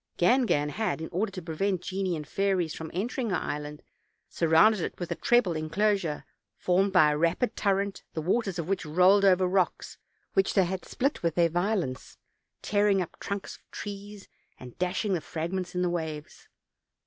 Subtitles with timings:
[0.17, 3.83] Gangan had, in order to prevent genii and fairies from entering her island,
[4.29, 6.25] surrounded it with a treble inclosure,
[6.57, 9.99] formed by a rapid torrent, the waters of which rolled over rocks
[10.33, 12.17] which they had split with their violence,
[12.63, 14.27] tearing up trunks of trees
[14.59, 16.47] and dash ing the fragments in the waves.